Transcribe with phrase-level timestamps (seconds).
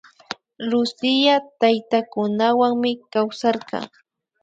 [0.69, 3.77] Lucía taytakunawanmi kawsarka